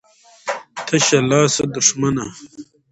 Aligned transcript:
ـ 0.43 0.85
تشه 0.85 1.19
لاسه 1.29 1.63
دښمنه. 1.73 2.25